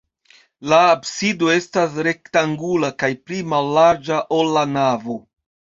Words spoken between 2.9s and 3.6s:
kaj pli